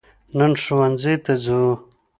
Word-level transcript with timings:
نن 0.37 0.51
ښوونځي 0.63 1.15
ته 1.25 1.33
ځو 1.43 1.61